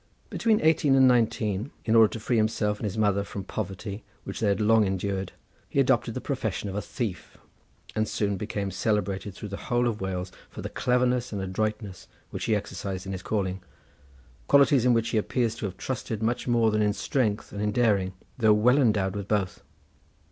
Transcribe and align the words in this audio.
Between 0.31 0.59
eighteen 0.61 0.95
and 0.95 1.07
nineteen, 1.07 1.69
in 1.85 1.95
order 1.95 2.11
to 2.13 2.19
free 2.19 2.37
himself 2.37 2.79
and 2.79 2.85
his 2.85 2.97
mother 2.97 3.23
from 3.23 3.43
the 3.43 3.47
poverty 3.47 4.03
which 4.23 4.39
they 4.39 4.47
had 4.47 4.59
long 4.59 4.83
endured, 4.83 5.31
he 5.69 5.79
adopted 5.79 6.15
the 6.15 6.19
profession 6.19 6.67
of 6.69 6.73
a 6.75 6.81
thief, 6.81 7.37
and 7.95 8.07
soon 8.07 8.35
became 8.35 8.71
celebrated 8.71 9.35
through 9.35 9.49
the 9.49 9.57
whole 9.69 9.87
of 9.87 10.01
Wales 10.01 10.31
for 10.49 10.63
the 10.63 10.71
cleverness 10.71 11.31
and 11.31 11.39
adroitness 11.39 12.07
which 12.31 12.45
he 12.45 12.55
exercised 12.55 13.05
in 13.05 13.11
his 13.11 13.21
calling; 13.21 13.61
qualities 14.47 14.85
in 14.85 14.93
which 14.95 15.09
he 15.09 15.19
appears 15.19 15.53
to 15.53 15.65
have 15.67 15.77
trusted 15.77 16.23
much 16.23 16.47
more 16.47 16.71
than 16.71 16.81
in 16.81 16.93
strength 16.93 17.51
and 17.51 17.71
daring, 17.71 18.13
though 18.39 18.53
well 18.55 18.79
endowed 18.79 19.15
with 19.15 19.27
both. 19.27 19.61